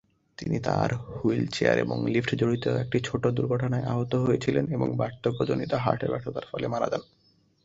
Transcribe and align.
তিনি 0.37 0.57
তাঁর 0.59 0.89
হুইলচেয়ার 1.11 1.77
এবং 1.77 1.97
লিফট 2.05 2.31
জড়িত 2.35 2.65
একটি 2.83 2.97
ছোট্ট 3.03 3.25
দুর্ঘটনায় 3.27 3.87
আহত 3.87 4.13
হয়েছিলেন 4.15 4.65
এবং 4.71 4.87
বার্ধক্যজনিত 4.97 5.71
হার্টের 5.75 6.11
ব্যর্থতার 6.11 6.45
ফলে 6.51 6.67
মারা 6.67 6.87
যান। 6.91 7.03